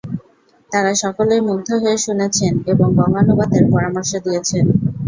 [0.71, 4.65] তারা সকলেই মুগ্ধ হয়ে শুনেছেন এবং বঙ্গানুবাদের পরামর্শ দিয়েছেন।